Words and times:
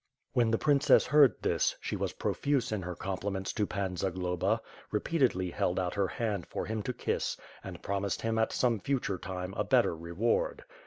When 0.33 0.49
the 0.49 0.57
princess 0.57 1.05
heard 1.05 1.35
this, 1.43 1.75
she 1.79 1.95
was 1.95 2.13
profuse 2.13 2.71
in 2.71 2.81
her 2.81 2.95
compliments 2.95 3.53
to 3.53 3.67
Pan 3.67 3.97
Zagloba, 3.97 4.59
repeat 4.89 5.21
edly 5.21 5.53
held 5.53 5.79
out 5.79 5.93
her 5.93 6.07
hand 6.07 6.47
for 6.47 6.65
him 6.65 6.81
to 6.81 6.91
kiss 6.91 7.37
and 7.63 7.83
promised 7.83 8.23
him 8.23 8.39
at 8.39 8.51
some 8.51 8.79
future 8.79 9.19
time 9.19 9.53
a 9.55 9.63
better 9.63 9.95
reward. 9.95 10.63